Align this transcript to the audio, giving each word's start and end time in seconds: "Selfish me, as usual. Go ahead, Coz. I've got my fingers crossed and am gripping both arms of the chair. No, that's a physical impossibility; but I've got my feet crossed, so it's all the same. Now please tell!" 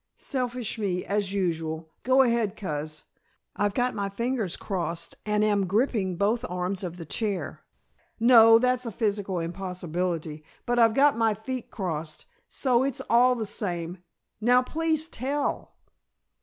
"Selfish 0.17 0.79
me, 0.79 1.05
as 1.05 1.31
usual. 1.31 1.91
Go 2.01 2.23
ahead, 2.23 2.57
Coz. 2.57 3.03
I've 3.55 3.75
got 3.75 3.93
my 3.93 4.09
fingers 4.09 4.57
crossed 4.57 5.15
and 5.27 5.43
am 5.43 5.67
gripping 5.67 6.15
both 6.15 6.43
arms 6.49 6.83
of 6.83 6.97
the 6.97 7.05
chair. 7.05 7.61
No, 8.19 8.57
that's 8.57 8.87
a 8.87 8.91
physical 8.91 9.37
impossibility; 9.37 10.43
but 10.65 10.79
I've 10.79 10.95
got 10.95 11.19
my 11.19 11.35
feet 11.35 11.69
crossed, 11.69 12.25
so 12.49 12.81
it's 12.81 13.01
all 13.11 13.35
the 13.35 13.45
same. 13.45 13.99
Now 14.41 14.63
please 14.63 15.07
tell!" 15.07 15.75